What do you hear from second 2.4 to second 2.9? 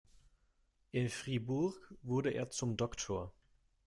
zum